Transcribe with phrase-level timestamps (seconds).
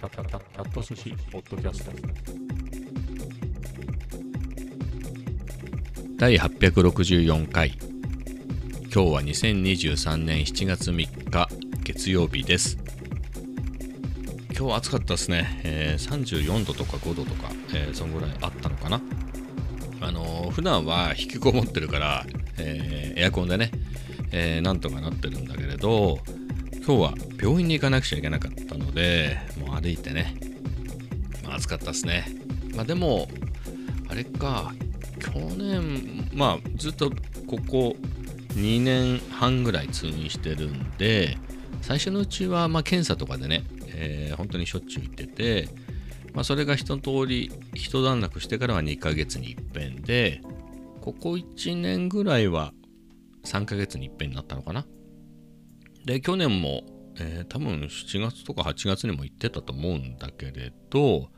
[0.00, 1.92] キャット寿司ポッドキャスト。
[6.16, 7.76] 第864回。
[8.90, 11.48] 今日は2023年7月3日
[11.84, 12.78] 月曜日です。
[14.52, 19.02] 今日は暑かったですね、えー、34度とか5度とか、えー、そんぐらいあったのかな。
[20.00, 22.24] あのー、普段は引きこもってるから、
[22.56, 23.70] えー、エアコンでね、
[24.32, 26.20] えー、なんとかなってるんだけれど
[26.86, 29.38] 今日は病院に行かなくちゃいけなかったので
[29.80, 30.34] 歩いてね、
[31.44, 32.26] まあ、暑かったですね。
[32.74, 33.28] まあでも
[34.08, 34.72] あれか。
[35.20, 37.10] 去年まあずっと
[37.46, 37.96] ここ
[38.54, 41.36] 2年半ぐらい通院してるんで
[41.82, 45.68] 最初のうちはまあ検査とかでね、えー、本当にしょっちゅう行ってて、
[46.32, 50.40] まあ、それが一通り一段落してからは2ヶ月に一遍で
[51.02, 52.72] ここ1年ぐらいは
[53.44, 54.86] 3ヶ月に一遍になったのかな。
[56.04, 56.82] で、去年も、
[57.16, 61.28] えー、多分7月とか8月にも行ってたと思うんだけれど、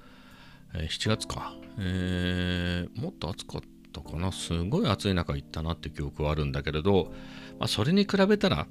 [0.75, 3.61] えー、7月か、えー、もっと暑かっ
[3.93, 4.33] たかな。
[4.33, 7.13] すごい暑い中行ったなって記憶はあるんだけれど、
[7.59, 8.67] まあ、それに比べたら、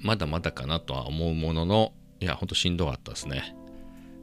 [0.00, 3.54] まだまだかなとは思うものの、いや、ほんとしんどかったですね。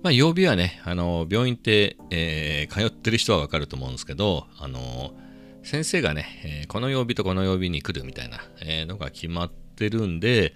[0.03, 5.13] まあ、曜日はね、あの、病院って、えー、通ってる人はわかると思うんですけど、あの、
[5.63, 10.53] 先生がね、えー、この曜日とこの曜日に来るみたいな、えー、のが決まって、ってるんで、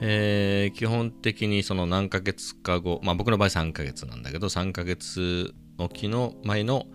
[0.00, 6.86] えー、基本的にその何ヶ月か後、まあ僕の場合3ヶ月なんだけど、3ヶ月おきの前の、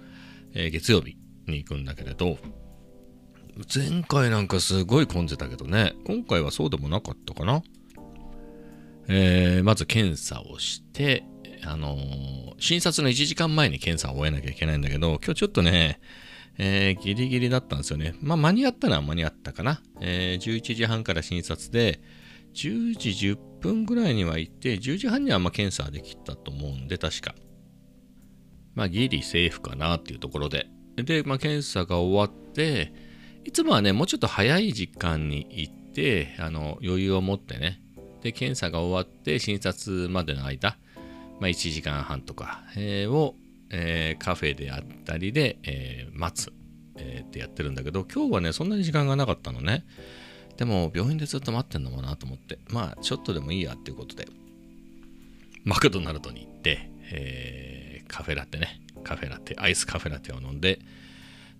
[0.53, 2.37] えー、月曜日に行くんだけれど、
[3.73, 7.61] 前回なんかすごい混んでたけどね、今回はそうでもなかったかな。
[9.07, 11.25] えー、まず検査をして、
[11.65, 11.97] あの、
[12.59, 15.99] 診察の1時間前に検査を終えなきゃいけないんだけど、今日ちょっとね、
[16.57, 18.15] えー、ギリギリだったんですよね。
[18.21, 19.81] まあ、間に合ったのは間に合ったかな。
[20.01, 22.01] えー、11時半から診察で、
[22.53, 27.35] 10時10分ぐらいには行って、10時半にはま検査できたと思うんで、確か。
[28.75, 30.67] まあ、ギリセーフかなっていうところで。
[30.95, 32.93] で、まあ、検査が終わって、
[33.45, 37.81] いつもはね、もうちょっと早い時間に行って、あの、余裕を持ってね、
[38.21, 40.77] で、検査が終わって、診察までの間、
[41.39, 43.35] まあ、1時間半とか、えー、を
[43.75, 46.53] えー、カフェであったりで、えー、待つ、
[46.95, 49.83] え、ってやってるんだけど、今日はね、そんなに時間がなかったのね。
[50.57, 54.27] でも、病院でずっと待ってんのもなと思って、まあ、ちょっとでもいいやっていうことで、
[55.63, 60.79] マクドナルドに行って、えー、カフェラテね、カフェラテ、アイスカフェラテを飲んで、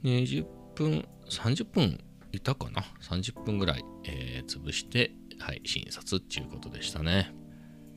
[0.04, 0.46] 20
[0.76, 2.00] 分、30分
[2.32, 7.34] いたかな ?30 分ぐらい、えー、潰して、はい、診察っていうことでしたね。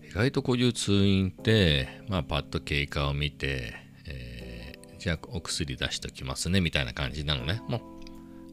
[0.08, 3.74] 意外とこういう通院って、まあ、パッと経過を見て、
[4.06, 4.56] えー
[5.06, 7.62] じゃあお薬出しときますねみたいな感じなのね。
[7.68, 7.95] もう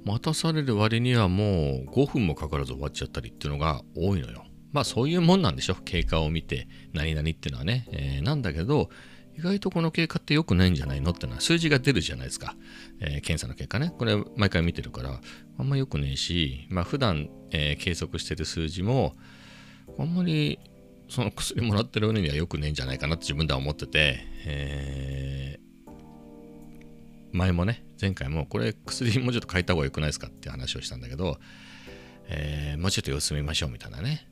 [0.05, 4.45] 待たされる割にはもう5分もかからず終わっちゃったりっていうのが多いのよ。
[4.71, 5.75] まあそういうもんなんでしょ。
[5.75, 7.87] 経過を見て何々っていうのはね。
[7.91, 8.89] えー、なんだけど、
[9.37, 12.55] 意外とこの経過って良くないんじゃないのってのは数字が出るじゃないですか。
[12.99, 13.93] えー、検査の結果ね。
[13.97, 15.21] これ毎回見てるから、
[15.57, 19.15] あんま良くねえし、まあ普段、えー、計測してる数字も、
[19.97, 20.59] あんまり
[21.07, 25.59] その薬もらってる割には良くねえんじゃないかなって自分では思ってて、え
[27.33, 31.39] 前もね、前回もこれ薬もうちょっと変えた方が良くないですかって話をしたんだけど、
[32.29, 34.27] えー、もうちょっと様子見ましょうみたいなね。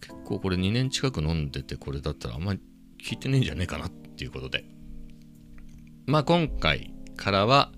[0.00, 2.64] 結構これ2年近く飲んでてこれだったらあんまり効
[3.12, 4.64] いてねえんじゃねえかなっていうことで。
[6.06, 7.72] まあ今回からは、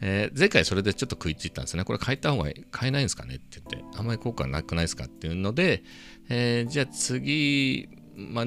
[0.00, 1.84] えー、前回それでちょっと食いついたんですね。
[1.84, 5.82] これ変えた方が変えないんですかねって言って、あんまり効果なくないですかっていうので、
[6.28, 8.46] えー、じゃあ次、まあ、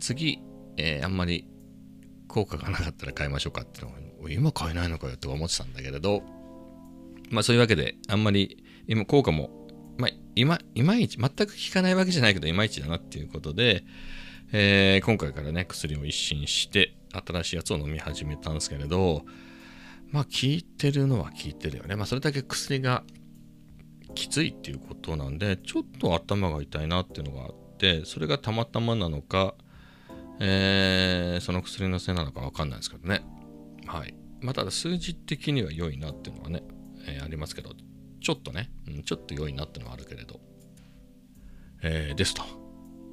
[0.00, 0.40] 次、
[0.76, 1.46] え、あんまり
[2.28, 6.22] 効果がなかったら変えましょうかっていうのを今買えないのかよとか思ってたんだけれど、
[7.30, 9.50] まあそういうわけで、あんまり今効果も、
[9.98, 13.84] まあ今、いまいち、全く効かないわけじゃないけど、いまいちだなっていうことで、
[14.52, 19.24] えー、今回からね、薬を一新して、新しいやつを飲み始めたんですけれど、
[20.10, 21.96] まあ効いてるのは効いてるよね。
[21.96, 23.04] まあそれだけ薬が
[24.14, 29.54] きついっていうことなんで、ちょっと頭が痛いなっていうのがあって、それがたまたまなのか、
[30.38, 33.22] えー、その薬のせいなのかわかんないですけどね。
[33.86, 34.14] はい。
[34.40, 36.62] まあ、ただ数字的には良いなっていうのはね、
[37.06, 37.70] えー、ありますけど、
[38.20, 40.40] ちょっとね、うん、ちょっと良いなっていうのはあるけれど、
[41.82, 42.42] えー、ですと。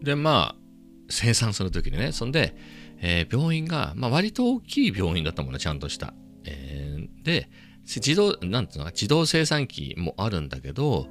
[0.02, 0.64] で、まあ、
[1.10, 2.56] 生産するときにね、そんで、
[3.00, 6.14] えー、病院が、まあ、割と大きい病院だったもんね、ちゃんとした。
[6.46, 7.50] えー、で、
[7.86, 11.08] 自動、なんていうのか、自動生産機もあるんだけど、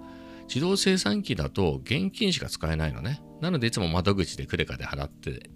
[0.48, 3.22] 自動生産機だと現金しか使えないのね。
[3.40, 5.50] なのでいつも窓口でクレカで払って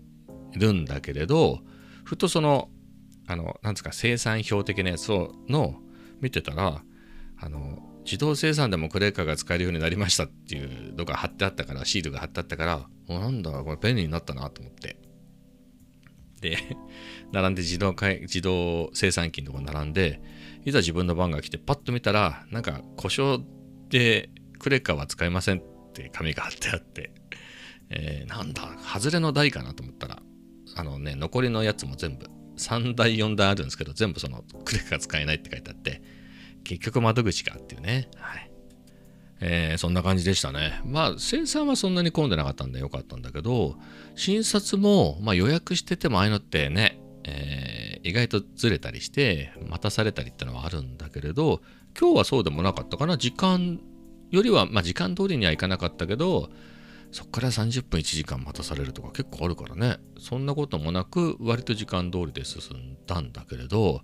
[0.55, 1.61] るんだけれど、
[2.05, 2.69] ふとその
[3.27, 5.81] あの、なんですか、生産表的なやつを、の、
[6.21, 6.83] 見てたら、
[7.39, 14.97] あの、自動生産でもクレカーが使えるようになりましたっていうのが貼ってあったから、シールが貼ってあったから、おなんだ、これ便利になったなと思って。
[16.41, 16.57] で、
[17.33, 20.21] 並んで自動会自動生産機のとこ並んで、
[20.65, 23.45] いざ自分の番が来てパッと見たら、なんか故障
[23.89, 25.63] でクレカーは使えませんっ
[25.93, 27.13] て紙が貼ってあって、
[27.91, 30.23] えーなんだ、外れの台かなと思ったら、
[30.77, 36.03] あのね、残りのやつも全部、3台、4台あるんですけど、全部そのクレカが使えないって書いてあって、
[36.65, 38.09] 結局窓口かっていうね。
[38.17, 38.51] はい。
[39.41, 40.81] えーそんな感じでしたね。
[40.85, 43.77] まあ、生産はそんなに混んでなかったんでよかったんだけど、
[44.15, 51.61] 診察も、まあ、予約しててもああいうのってね、えー意外とずれたりして、待たされたりってのはあるんだけれど、
[51.99, 53.19] 今日はそうでもなかったかな。
[53.19, 53.81] 時間
[54.31, 56.51] よりは、まあ、時間通りにはいかなかったけど、
[57.13, 59.99] そこから30分1時間待たされるとか結構あるからね。
[60.19, 64.03] そんなこともなく、割と時間通りで進んだんだけれど、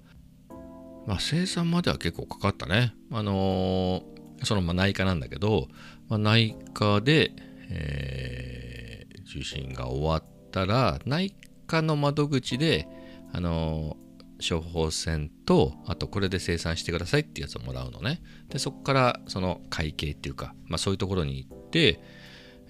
[1.06, 2.94] まあ、生産までは結構かかったね。
[3.10, 4.12] あのー
[4.44, 5.68] そのまあ内科なんだけど、
[6.08, 7.32] まあ、内科で、
[7.70, 11.34] えー受診が終わったら、内
[11.66, 12.86] 科の窓口で、
[13.32, 14.02] あのー
[14.42, 18.20] 処方箋と、あとこれで生産してくださいってやつをもらうのね。
[18.48, 22.00] で、そこからその会計っていうか、まあそういうところに行って、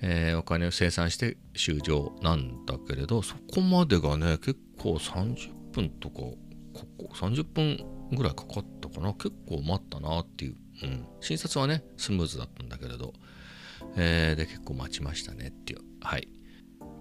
[0.03, 6.37] えーお金を生産して終了なんだけれど、そこまでがね、結構30分とか、こ
[6.99, 7.79] こ30分
[8.13, 9.15] ぐらいかかったかな。
[9.15, 10.57] 結構待ったなっていう。
[10.83, 11.07] うん。
[11.21, 13.13] 診察はね、スムーズだったんだけれど、
[13.97, 15.81] えーで、結構待ちましたねっていう。
[16.01, 16.29] はい。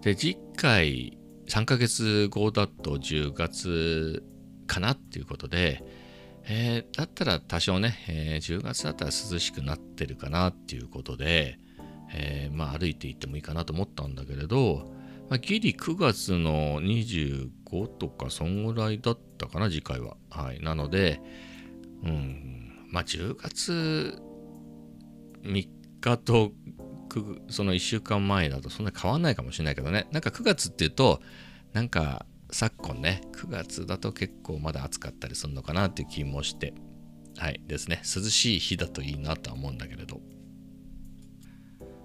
[0.01, 4.23] で、次回、3ヶ月後だと10月
[4.67, 5.83] かなっていうことで、
[6.47, 11.57] えーだったら多少ね、えー10月だったら涼しくなってるかなっていうことで、
[12.13, 14.91] えーまあ歩いて行ってもいいかなと思ったんだけれど、
[15.29, 20.17] まあ、ギリ9月の25とかそんぐらいだったかな次回は。
[20.29, 20.59] はい。
[20.61, 21.21] なので、
[22.03, 24.21] うん、まあ10月
[25.43, 25.67] 3
[26.01, 26.51] 日と
[27.49, 30.07] その1週間前だとそんな変わんないかもしれないけどね。
[30.11, 31.21] なんか9月っていうと、
[31.73, 36.73] なんか昨今ね、9月だと結構まだ暑かったりするのかなっていう気もして、
[37.37, 38.01] はいですね。
[38.03, 40.19] 涼しい日だといいなとは思うんだけれど。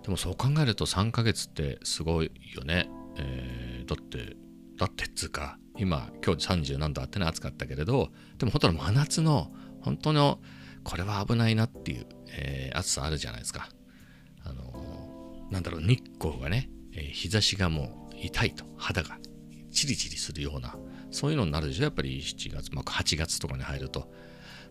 [0.06, 2.88] でもそう考えると3ヶ月ってすごいよね。
[3.17, 4.37] えーだって、
[4.76, 10.41] だってっつうか、今、今日30何度あってね、暑かったけれど、でも本当の真夏の、本当の、
[10.85, 13.69] これは危ないなっていう、えー暑さあるじゃないですか。
[14.44, 19.19] あのーなんだろう、日光がね、えー日差しがもう痛いと、肌が
[19.73, 20.76] チリチリするような、
[21.11, 24.09] そういうのになるでしょ、やっぱり7月、まあ、8月とかに入ると。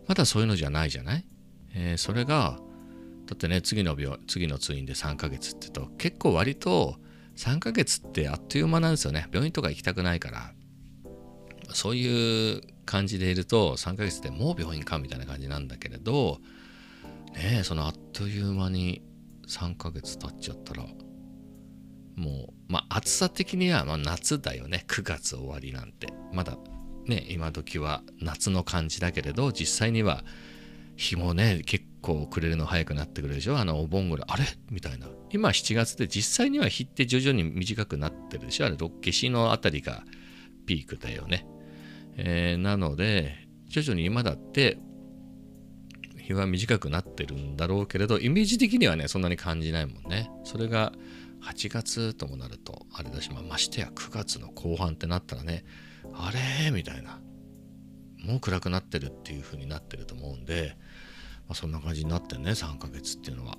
[0.06, 1.26] まだそういうのじゃないじゃない、
[1.74, 2.58] えーそれが、
[3.26, 6.96] だってね、次の病、次の通院で3ヶ月って言うと、結構割と
[7.36, 9.28] 3ヶ月ってあっという間なんですよね。
[9.32, 10.52] 病院とか行きたくないから。
[11.70, 16.38] そういう感じでいると、3ヶ月でもう病院かみたいな感じなんだけれど、
[17.34, 19.02] ねえ、そのあっという間に
[19.48, 20.84] 3ヶ月経っちゃったら、
[22.14, 24.84] もう、まあ暑さ的にはま夏だよね。
[24.88, 26.08] 9月終わりなんて。
[26.32, 26.56] まだ
[27.04, 30.24] ね、今時は夏の感じだけれど、実際には
[30.96, 33.58] 日もね、結構暮れるの早くなってくるでしょ？
[33.58, 34.44] あのお盆ぐらい、あれ？
[34.70, 35.08] みたいな。
[35.30, 38.66] 今7月で実際には日って徐々に短くなってるでしょ？
[38.66, 40.04] あれ、夏至のあたりが
[40.66, 41.46] ピークだよね。
[42.16, 44.78] えーなので、徐々に今だって
[46.18, 50.30] 日は短くなってるんだろうけれど、イメージ的にはね、そんなに感じないもんね。
[50.44, 50.92] それが
[51.42, 55.64] 8月ともなると、あれだし、まあ、ましてや9月の後半ってなったらね、
[56.14, 56.32] あ
[56.64, 56.70] れ？
[56.70, 57.20] みたいな。
[58.26, 60.76] もう暗くなってるっていう風になってると思うんで、
[61.48, 63.56] まあ、そんな感じになってね、3ヶ月っていうのは。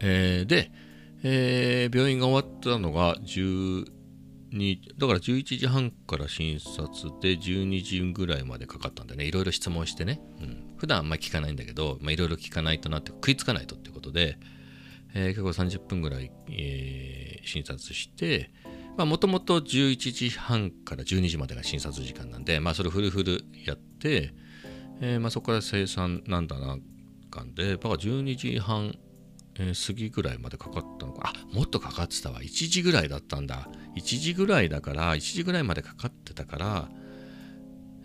[0.00, 0.70] えーで、
[1.22, 3.86] えー病院が終わったのが12
[4.98, 9.24] だから11時半から診察で12時ぐらいまでかかったんでね。
[9.24, 14.38] いろいろ質問してね、うん、普段あんまり聞かないんだけどまあいろいろ聞かないとなって食いつかないとってことで、
[15.14, 18.50] えー結構30分ぐらい、えー診察して
[18.96, 24.32] もともと11時半から12時までが診察時間なんで、まあ、それフルフルやって、
[25.00, 26.76] えーまあ、そこから生産なんだな
[27.30, 28.94] かんでだから12時半
[29.54, 31.32] えー過ぎぐらいまでかかったのか。
[31.34, 32.40] あもっとかかってたわ。
[32.40, 33.68] 1時ぐらいだったんだ。
[33.96, 36.88] 1時ぐらいだから1時ぐらいまでかかってたから、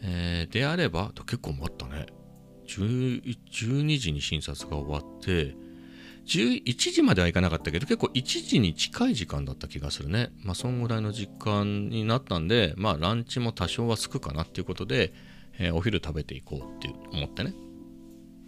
[0.02, 2.08] えーであれば結構待ったね。
[2.68, 5.56] 12時に診察が終わって
[6.28, 10.30] 11時まではいかなかったけど結構1時に近い時間だった気がするね。
[10.44, 15.14] まあそんぐらいの時間になったんでまあランチも多少はすくかなっていうことで、
[15.58, 17.54] えーお昼食べていこうって思ってね。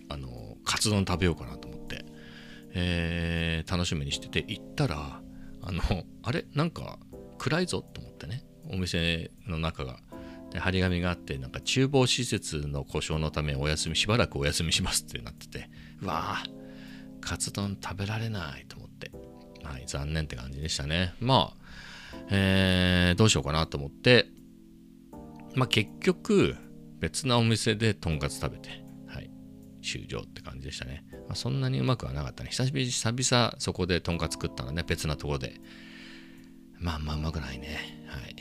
[0.10, 2.06] あのカツ丼食べようかなと思って。
[2.74, 5.22] えー楽しみにしてて行ったら
[5.62, 5.82] あの
[6.24, 6.46] あれ？
[6.54, 7.00] なんか
[7.38, 8.44] 暗いぞと思ってね。
[8.70, 10.00] お店の中が。
[10.52, 15.70] で張り紙があってなんか厨房施設の故障のためお休みしばらくお休みしますってなってて。
[16.02, 16.44] うわあ
[17.22, 19.12] カツ丼食べられないと思って
[19.64, 21.60] はい残念って感じでしたねまあ
[22.30, 24.28] えーどうしようかなと思って、
[25.56, 26.56] まあ結局、
[27.00, 28.70] 別なお店でとんかつ食べて、
[29.08, 29.30] はい、
[29.84, 31.06] 終了って感じでしたね。
[31.28, 32.50] まあ、そんなにうまくはなかったね。
[32.50, 35.56] 久しぶり、久々そこでとんかつ食ったのね、別なところで。
[36.78, 38.06] まあまあんまうまくないね。
[38.08, 38.36] はい。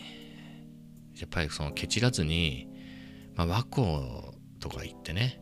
[1.19, 2.69] やっぱりそのケチらずに、
[3.35, 5.41] まあ、和光とか行ってね、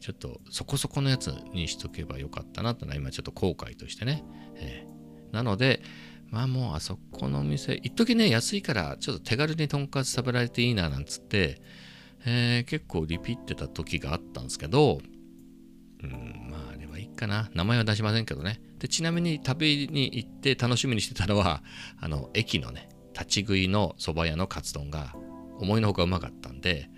[0.00, 4.24] ちょっとそこそこのやつにしとけばよかったなというのは今ちょっと後悔としてね、
[4.56, 4.90] えー
[5.32, 5.80] なので
[6.30, 11.60] まあもうあそこのお店一時ね安いからちょっと手軽にとんかつ食べられていいななんつって、
[12.26, 15.00] えー結構リピってた時があったんですけど
[16.02, 17.48] うんまああれはいいかな。
[17.54, 18.60] 名前は出しませんけどね。
[18.78, 21.62] でちなみに食べに行って楽しみにしてたのは
[22.00, 25.14] あの駅のね立ち食いの蕎麦屋のカツ丼が
[25.58, 26.88] 思いのほかうまかったんで、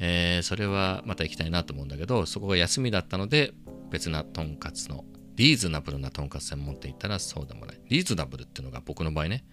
[0.00, 3.52] えーそれはまた行きたいなと思うんだけどそこが休みだったので
[3.90, 5.04] 別なとんかつの
[5.36, 7.80] リーズナブルなとんかつ専門店行ったらそうでもない。
[7.88, 9.44] リーズナブルっていうのが僕の場合ね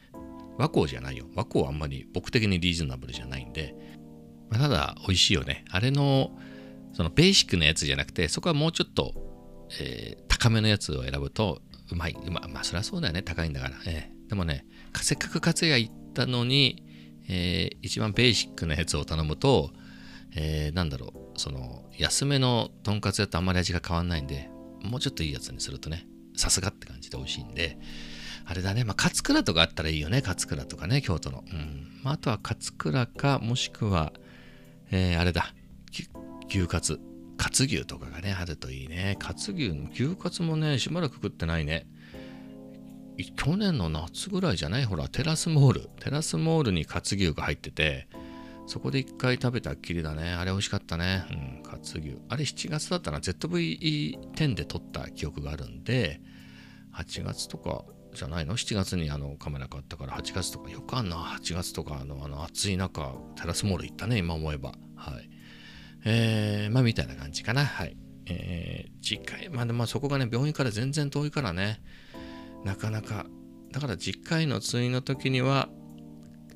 [0.58, 1.26] 和光じゃないよ。
[1.36, 3.74] 和光はあんまり僕的にリーズナブルじゃないんで、
[4.50, 5.66] まあただ美味しいよね。
[5.72, 6.38] あれの
[6.94, 9.14] そのベーシックなやつじゃなくてそこはもうちょっと、
[9.80, 12.16] えー高めのやつを選ぶとうまい。
[12.20, 13.22] うままあそりゃそうだよね。
[13.22, 14.28] 高いんだから、ええ。
[14.28, 16.84] でもねせっかく勝谷行ったのに、
[17.30, 19.72] えー一番ベーシックなやつを頼むと、
[20.36, 24.50] えーなんだろうその安めのとんかつ屋とあんまり味が変わんないんで
[24.84, 27.78] もうちょっといいやつにするとねさすがって感じで美味しいんで
[28.46, 31.44] あれだねまあ勝倉とかあったらいいよね勝倉とかね京都の。
[31.52, 34.14] うん、まあ、あとは勝倉かもしくは、
[34.90, 35.54] えーあれだ
[36.48, 37.00] 牛カツ。
[37.38, 39.16] カツ牛とかがねあるといいね。
[39.20, 41.88] カツ牛の牛カツもねしばらく食ってないね。
[43.36, 44.86] 去年の夏ぐらいじゃない？
[44.86, 45.90] ほらテラスモール。
[46.00, 48.08] テラスモールにカツ牛が入ってて
[48.68, 50.32] そこで一回食べたっきりだね。
[50.32, 51.26] あれ美味しかったね。
[51.32, 52.18] うんカツ牛。
[52.30, 56.22] あれ7月だったら ZV-10 で撮った記憶があるんで
[56.94, 61.18] 8月とかじゃないの？7月にあのカメラ買ったから8月とかよくあんな。
[61.18, 64.74] 8月とかあのあの暑い中テラスモール行ったね今思えば。
[64.96, 65.30] はい。
[66.04, 67.66] えー、まあみたいな感じかな。
[67.66, 67.98] はい。
[68.28, 71.82] えー、次回まあでもまあそこがね病院から全然遠いからね。
[72.64, 73.26] なかなか。
[73.72, 75.70] だから次回の通院の時には、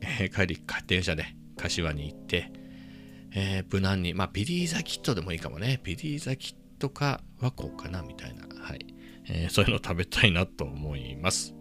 [0.01, 1.25] えー帰り電車で
[1.57, 2.51] 柏に行って、
[3.33, 5.79] えー無難にまあビリーザキットでもいいかもね。
[5.83, 8.47] ビリーザキットか和光かなみたいな。
[8.61, 8.85] はい、
[9.27, 11.55] えーそういうの食べたいなと思います。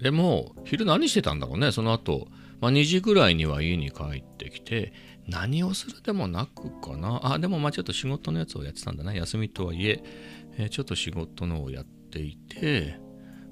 [0.00, 2.28] でも昼何してたんだろうねその後、
[2.60, 4.92] まあ2時ぐらいには家に帰ってきて
[5.28, 7.20] 何をするでもなくかな。
[7.34, 10.02] あでもまあちょっと仕事のやつをやってたんだね休みとはいえ
[10.58, 12.98] えーちょっと仕事のをやっていて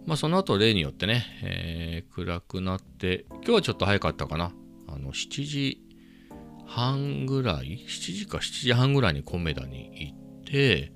[0.04, 4.52] まあその後例によってね、えー暗くなって今日はちょっと早かったかな。
[4.94, 5.82] あの7時
[6.66, 10.92] 半ぐらい7時か7時半ぐらいにコメダに行って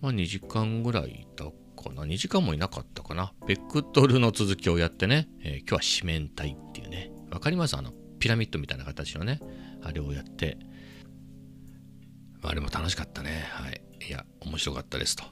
[0.00, 2.04] まあ2時間ぐらいいたかな。
[2.04, 3.32] 2時間もいなかったかな。
[3.46, 7.10] ベクトルの続きをやってね、えー今日は四面体っていうね。
[7.30, 7.76] わかります？
[7.76, 9.40] あのピラミッドみたいな形のね
[9.82, 10.58] あれをやって。
[12.42, 13.46] まあれも楽しかったね。
[13.50, 13.80] はい。
[14.08, 15.24] いや面白かったですと。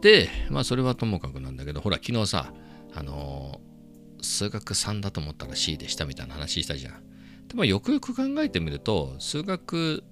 [0.00, 2.52] でまあそれはともかくなんだけどほら昨日さ
[2.94, 3.75] あのー
[4.22, 7.02] 数学3だと思ったら C でしたみたいな話したじゃん。
[7.48, 10.02] でもよくよく考えてみると数学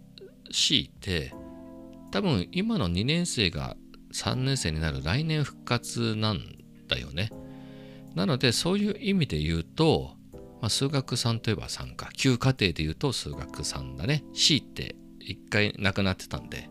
[0.51, 1.35] C って
[2.11, 3.77] 多分今の2年生が
[4.13, 6.41] 3年生になる来年復活なん
[6.89, 7.31] だよね。
[8.15, 10.13] なのでそういう意味で言うと、
[10.61, 12.11] まあ、数学3といえば3か。
[12.17, 14.25] 旧課程で言うと数学3だね。
[14.33, 16.71] C って1回なくなってたんで、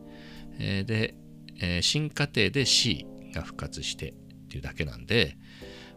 [0.59, 1.15] えーで、
[1.59, 4.13] えー新課程で C が復活してっ
[4.47, 5.37] ていうだけなんで、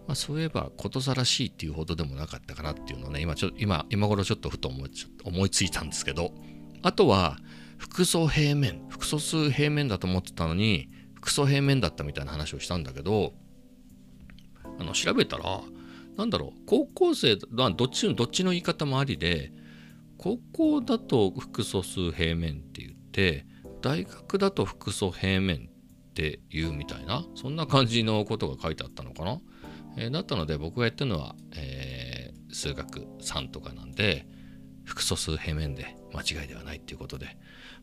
[0.06, 6.32] まあ、そういえばことさら C っていうほどでもなかったかなっていうのをね今ちょ今今頃ちょっとふと思いちょ思いついたんですけど
[6.82, 7.38] あとは
[7.78, 13.32] 複素平面複素数平面だと思ってたのに複素平面だったみたいな話をしたんだけど
[14.78, 15.60] あの調べたら
[16.16, 19.52] なんだろう高校生まあどっちのどっちの言い方もありで
[20.18, 23.44] 高校だと複素数平面って言って
[23.82, 25.68] 大学だと複素平面
[26.10, 29.40] って言うみたいなそんな感じのことが書いてあったのかな、
[29.96, 34.26] えーだったので僕がやってるのは、えー数学3とかなんで
[34.84, 37.36] 複素数平面で間違いではないっていうことで、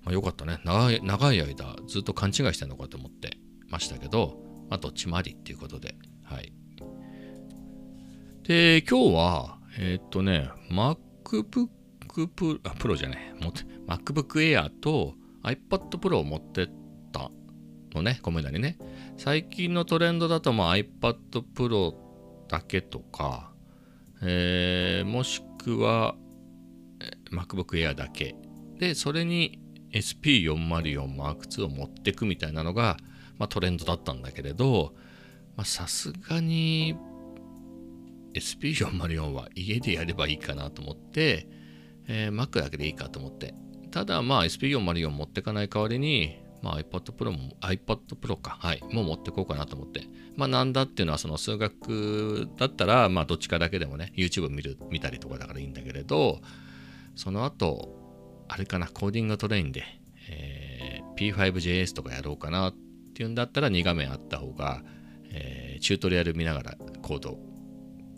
[0.04, 0.60] まあ、よかったね。
[0.64, 3.38] 長い長い間ずっと勘違いしてるのかと思って
[3.70, 4.40] ましたけど、
[4.70, 6.52] まあ、どっちもありっていうことではい。
[8.44, 11.68] で今日はえーっとね MacBook
[12.08, 13.20] Pro あ Pro じゃない。
[13.42, 16.70] 持って MacBook Air と iPad Pro を持ってっ
[17.12, 17.30] た
[17.94, 18.20] のね。
[18.22, 18.78] コメダにね。
[19.18, 21.18] 最近のトレンドだとまあ iPad
[21.54, 22.03] Pro
[22.54, 23.52] だけとか、
[24.22, 26.16] えーもしくは
[27.32, 28.36] MacBook Air だけ
[28.78, 29.60] でそれに
[29.92, 32.98] SP404M2 を持ってくみたいなのが、
[33.40, 34.94] まあ、トレンドだったんだけれど
[35.64, 36.96] さすがに
[38.36, 41.48] SP404 は家でやればいいかなと思って、
[42.08, 43.56] えー Mac だけでいいかと思って。
[43.90, 50.08] ただまあ SP404 持ってかない代わりに、まあ、iPad Pro も iPad Pro か、はい、もう持ってこうかなと思って。
[50.38, 56.40] まあなんだっていうのはその数学だったら、まあどっちかだけでもね、YouTube 見る見たりとかだからいいんだけれど、
[57.16, 57.90] その後、
[58.48, 59.84] あれかな、コーディングトレインで、
[60.30, 62.74] えー P5JS とかやろうかなっ
[63.14, 64.82] ていうんだったら2画面あった方が、
[65.32, 67.38] えーチュートリアル見ながらコード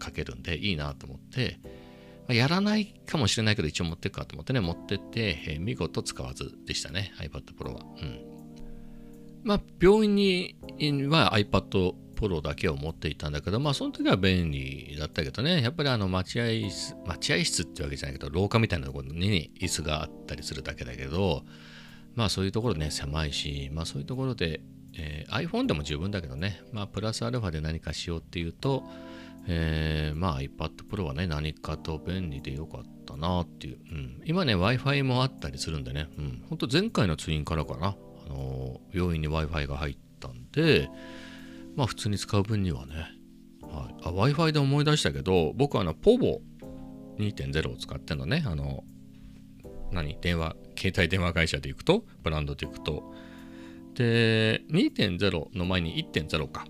[0.01, 1.71] 書けるんでいいなと思って、ま
[2.29, 7.81] あやらないかもしれないけど一応持っていくかと思ってね、持ってって、えー見事使わずでしたね、iPad Pro は。
[8.01, 8.34] うん。
[9.45, 10.55] まあ、病院に
[11.07, 21.43] は iPad Pro だけを持っていたんだけど、まあ、その時は便利だったけどね、やっぱりあの待合室、待合室ってわけじゃないけど、廊下みたいなところに椅子があったりするだけだけど、
[22.15, 24.61] まあそういうところね、狭いし、まあそういうところで、
[24.97, 28.83] えー iPhone でも十分だけどね、まあプラスアルファで何かしようっていうと、
[29.47, 33.77] えーまあ iPad Pro はね、何かと便利でよかったなっていう。
[33.91, 37.95] うん、今ね、Wi-Fi もあったりするんでね、うん、本当前回のツインからかな、
[38.25, 40.89] あの病院に Wi-Fi が入ったんで、
[41.75, 43.07] まあ普通に使う分にはね、
[43.61, 46.39] はい、Wi-Fi で思い出したけど、僕はあの POVO
[47.17, 48.83] 2.0を使ってのね、あの、
[49.91, 50.17] 何？
[50.19, 53.13] 電話、携帯電話会社で行くと、ブランドで行くと。
[53.93, 56.65] で、2.0の前に1.0か。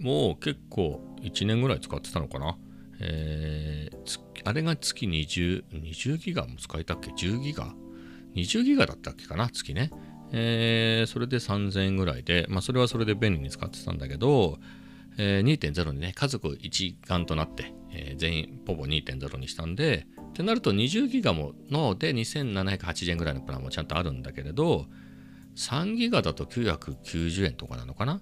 [0.00, 2.56] もう結構1年ぐらい使ってたのかな。
[3.00, 7.74] えーあれが月20、20ギガも使えたっけ ?10 ギガ
[8.34, 9.48] ?20 ギガだったっけかな？
[9.48, 9.90] 月ね。
[10.36, 14.58] えーそれで3000円ぐらいで、まあそれはそれで便利に使ってたんだけど、
[15.16, 24.86] えー2.0にね、家族一丸となって、えー全員ポボ2.0にしたんで、ってなると20ギガもので2780円ぐらいのプランもちゃんとあるんだけれど、
[25.56, 28.20] 3ギガだと990円とかなのかな？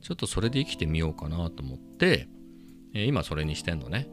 [0.00, 2.26] ちょっとそれで生きてみようかなと思って、
[2.94, 4.08] えー今それにしてんのね。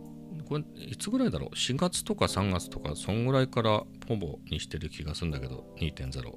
[0.50, 6.34] これいつぐらいだろう ?4 月とか3月とか、そんぐらいからポボにしてる気がするんだけど、2.0。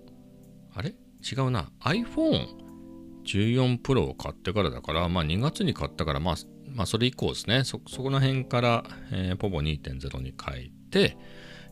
[0.73, 0.95] あれ？
[1.21, 1.71] 違うな。
[1.81, 6.35] iPhone14 Pro を買ってからだから、まあ2月に買ったから、まあ、
[6.75, 7.65] まあそれ以降ですね。
[7.65, 11.17] そ、そこの辺から、えー、ポボ2.0に変えて、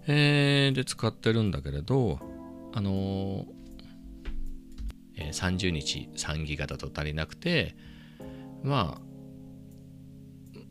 [0.06, 2.18] えーで使ってるんだけれど、
[2.72, 3.44] あのー
[5.16, 7.76] えー30日3ギガだと足りなくて、
[8.62, 9.00] まあ、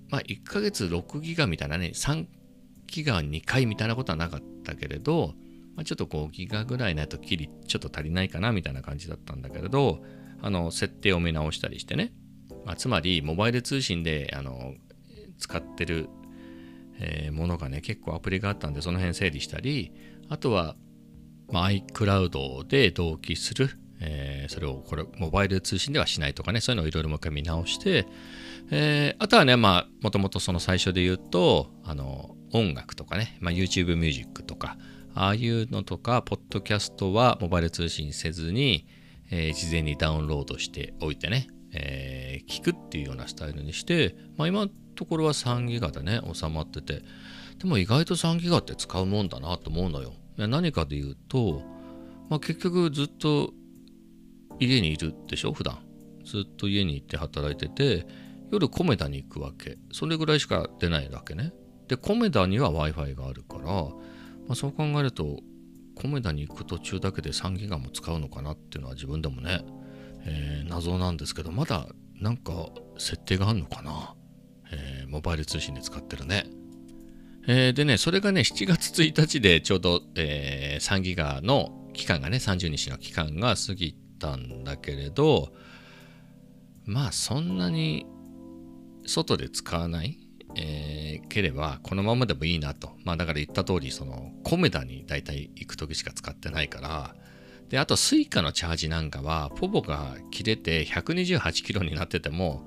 [0.09, 2.25] まあ1ヶ月6ギガみたいなね、3
[2.87, 5.33] ギガ2回みたいなことはなかったけれど、
[5.77, 10.01] まあ、ちょっと5ギガぐらいないときりちょっと足りないかなみたいな感じだったんだけれど、
[10.41, 12.13] あの、設定を見直したりしてね、
[12.65, 14.73] まあ、つまりモバイル通信であの
[15.37, 16.09] 使ってる、
[16.99, 19.93] えーものがね、結構アプリがあったんで、その辺整理したり、
[20.29, 20.75] あとは、
[21.51, 28.07] まあ、iCloud で同期する、えーそれをこれモバイル通信ではしないとかねそういうのをいろいろもう一回見直して、
[28.71, 34.77] えーあとはねまあもともとその最初で言うとあの音楽とかね、まあ、YouTube ミュージックとか
[35.17, 38.85] ああいうのとかポッドキャストはモバイル通信せずに、
[39.31, 47.01] えー事前にダウンロードしておいてね、えー聞くっていうようなスタイルにして、まあ、今のところは3ギガでね収まってて
[47.57, 50.13] でも意外と3ギガって使うもんだなと思うのよ。
[50.37, 51.63] 何かで言うと、
[52.29, 53.53] まあ、結局ずっと
[54.59, 55.79] 家にいるでしょ普段。
[56.25, 58.05] ずっと家に行って働いてて
[58.51, 59.79] 夜コメダに行くわけ。
[59.91, 61.53] それぐらいしか出ないわけね。
[61.87, 63.87] でコメダには w i f i があるから、
[64.47, 65.39] まあ、そう考えると
[65.95, 69.65] コメダに行く途中だけで3ギガも使うのかなっていうのは自分でもね、
[70.25, 71.87] えー謎なんですけどまだ
[72.19, 74.15] なんか設定があるのかな、
[74.71, 76.45] えーモバイル通信で使ってるね。
[77.47, 85.53] えーでね、それがね、7月1日でちょうど、えー3ギガの期間がね、30日の期間が過ぎたんだけれど、
[86.85, 88.05] まあそんなに
[89.05, 90.26] 外で使わない、
[90.57, 92.91] えーければ、このままでもいいなと。
[93.03, 97.15] まあだから言った通り、そのコメダに大体行く時しか使ってないから、
[97.69, 102.63] で、あと Suica のチャージなんかは、 povo が切れて128キロになってても、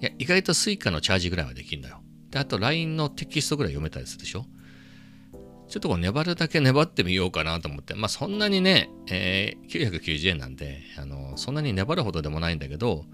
[0.00, 2.00] いや、意外と Suica のチャージぐらいはできるんだよ。
[2.30, 4.46] で、あと LINE のテキストぐらい読めたりするでしょ
[5.68, 13.04] ちょっとこう粘るだけ粘ってみようかなと思って、まあそんなにね、えー990円なんで、あの、そんなに粘るほどでもないんだけど、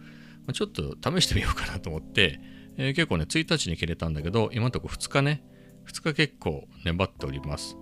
[0.46, 2.40] まちょっと試してみようかなと思って、
[2.78, 5.42] えー結構ね、1日に切れたんだけど、今のところ2日ね、
[5.86, 7.76] 2日結構粘っております。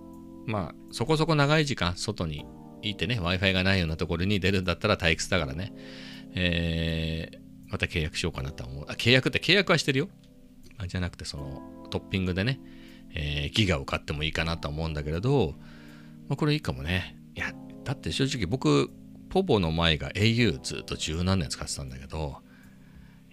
[0.45, 2.45] まあ、そこそこ長い時間、外に
[2.81, 5.73] いてね、Wi-Fi がないようなところに出るんだったら退屈だからね、
[6.35, 8.85] えーまた契約しようかなとは思う。
[8.87, 10.07] あ、契約って契約はしてるよ。
[10.87, 12.59] じゃなくて、そのトッピングでね、
[13.15, 15.55] えーギガを買ってもいいかなと思うんだけれど、
[16.29, 17.17] まあ、これいいかもね。
[17.35, 17.53] いや、
[17.83, 18.91] だって正直僕、
[19.29, 22.37] ポボの前が au ずっと十何年使ってたんだけど、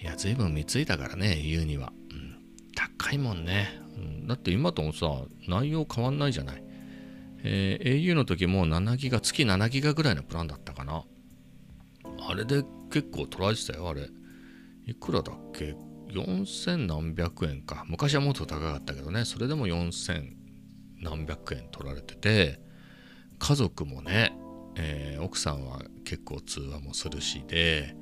[0.03, 1.93] いや、随分貢いだからね、au には。
[2.11, 2.37] うん、
[2.75, 5.07] 高いもんね、うん、だって今ともさ
[5.49, 6.65] 内容変わんないじゃない、
[7.45, 11.05] えー au の時も7ギガ月7ギガぐらいのプランだったかな。
[12.29, 14.09] あれで結構取られてたよあれ。
[14.87, 15.77] いくらだっけ
[16.09, 17.85] ？4000何百円か。
[17.89, 19.25] 昔はもっと高かったけどね。
[19.25, 20.33] それでも4000
[21.01, 22.61] 何百円取られてて。
[23.39, 24.33] 家族もね、
[24.77, 27.97] えー奥さんは結構通話もするしで。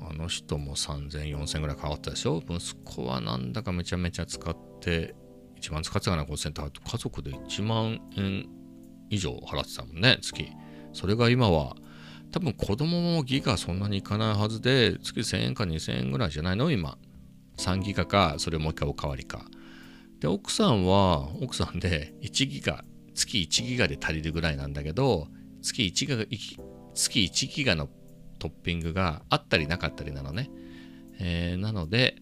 [0.00, 2.42] あの人も3000、4000ぐらい変わったでしょ？
[2.48, 5.14] 息子はなんだかめちゃめちゃ使って、
[5.56, 8.48] 一番使ってたかな、5000と、あと家族で1万円
[9.10, 10.48] 以上払ってたもんね、月。
[10.92, 11.76] それが今は、
[12.32, 16.70] 多分子供もギガそんなにいかないはずで、月1000円か2000円ぐらいじゃないの？
[16.70, 16.96] 今。
[17.58, 19.44] 3ギガか、それもう一回おかわりか。
[20.18, 22.84] で、奥さんは、奥さんで1ギガ、
[23.14, 25.28] 月1ギガで足りるぐらいなんだけど、
[25.60, 26.24] 月1ギガ、
[26.94, 27.86] 月1ギガの
[28.40, 30.50] トッピングがあったりなかったりなのね。
[31.20, 32.16] えーなので、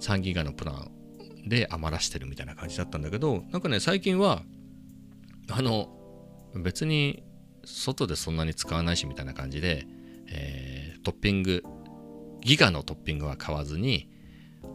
[0.00, 4.42] 3ギガのプランで余らしてるみたいな感じだったんだけど、なんかね、最近は、
[5.48, 5.88] あの、
[6.54, 7.22] 別に
[7.64, 9.86] 外でそんなに使わないしみたいな感じで、
[10.28, 11.62] えートッピング、
[12.40, 14.10] ギガのトッピングは買わずに、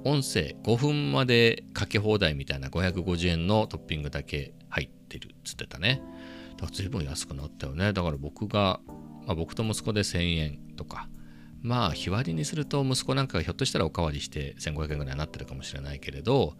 [0.05, 6.01] 音声5分までかけ放題みたいな550円のトッピングだけ入ってるっつってたね。
[6.51, 7.91] だから随分安くなったよね。
[7.91, 8.79] だから僕が
[9.25, 11.09] まあ、僕と息子で1000円とか、
[11.61, 16.55] まあ、日割りにすると息子なんかがひょっとしたらおかわりして1500円ぐらいになってるかもしれないけれど、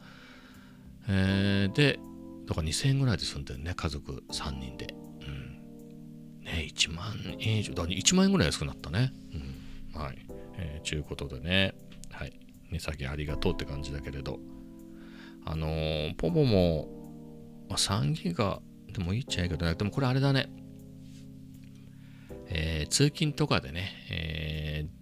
[1.08, 2.00] えーで、
[2.47, 4.93] だから2000円ぐらいで済んでるね、家族3人で。
[5.21, 6.43] うん。
[6.43, 9.12] ね、1万円以上、だ1万円ぐらい安くなったね。
[9.93, 10.02] うん。
[10.02, 10.17] はい。
[10.58, 11.74] えー、ちゅうことでね、
[12.12, 12.34] はい。
[12.71, 14.39] 値下げありがとうって感じだけれど、
[15.45, 16.88] あのーポポも、
[17.69, 18.62] まあ、3ギガ
[18.93, 20.52] でもいいっちゃいいけどね、でもこれあれだね。
[22.52, 25.02] えー通勤とかでね、えー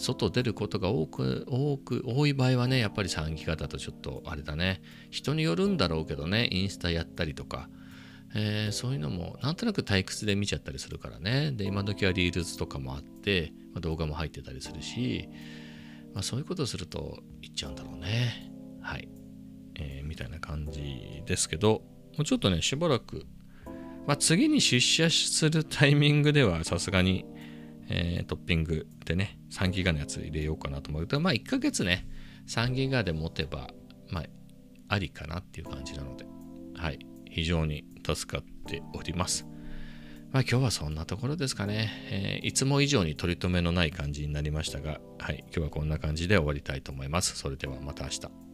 [0.00, 4.80] 外出ることが多く、多く、多い場合はね、やっぱり3ギガだとちょっとあれだね。
[5.10, 7.68] 人によるんだろうけどね、インスタやったりとか、
[8.34, 11.50] えーそういうのもなんとなく退屈で見ちゃったりするからね。
[11.50, 15.28] で、今時はリールズとかもあって、まあ動画も入ってたりするし、
[16.14, 18.52] まあ、そういうことをするといっちゃうんだろうね。
[18.80, 19.08] はい。
[19.74, 21.82] えーみたいな感じですけど、
[22.16, 23.26] もうちょっとね、しばらく
[24.08, 27.26] まあ、次に出社するタイミングではさすがに、
[27.90, 32.08] えートッピングでね、3ギガのやつ入れようかなと思うけど、まあ1ヶ月ね、
[32.46, 33.68] 3ギガで持てば、
[34.08, 34.24] まあ、
[34.88, 36.24] ありかなっていう感じなので、
[36.74, 39.46] はい、非常に助かっております。
[40.32, 41.90] まあ今日はそんなところですかね。
[42.10, 47.36] えーいつも以上に取り留めのない感じになりましたが、はい、今日はこんな感じで終わりたいと思います。
[47.36, 48.47] それではまた明日。